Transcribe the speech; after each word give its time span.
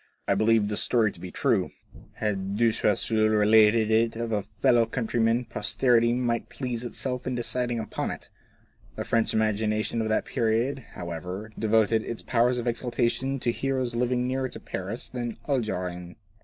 I 0.27 0.33
believe 0.33 0.67
this 0.67 0.81
story 0.81 1.11
to 1.11 1.19
be 1.19 1.29
true. 1.29 1.69
Had 2.13 2.57
De 2.57 2.71
Choiseul 2.71 3.29
related 3.29 3.91
it 3.91 4.15
of 4.15 4.31
a 4.31 4.41
fellow 4.41 4.87
countryman 4.87 5.45
posterity 5.45 6.11
might 6.11 6.49
please 6.49 6.83
itself 6.83 7.27
in 7.27 7.35
deciding 7.35 7.79
upon 7.79 8.09
it. 8.09 8.31
The 8.95 9.03
French 9.05 9.31
imagination 9.31 10.01
of 10.01 10.09
that 10.09 10.25
period, 10.25 10.79
how 10.93 11.11
ever, 11.11 11.51
devoted 11.59 12.01
its 12.03 12.23
powers 12.23 12.57
of 12.57 12.65
exaltation 12.65 13.39
to 13.41 13.51
heroes 13.51 13.93
living 13.93 14.25
nearer 14.27 14.49
to 14.49 14.59
Paris 14.59 15.07
than 15.07 15.29
the 15.29 15.37
Algerines. 15.51 16.15